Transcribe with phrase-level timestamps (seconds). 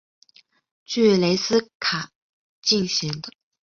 [0.83, 2.11] 据雷提卡斯
[2.63, 3.31] 进行的。